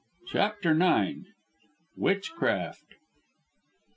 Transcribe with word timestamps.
CHAPTER 0.29 0.71
IX. 0.71 1.27
WITCHCRAFT. 1.95 2.95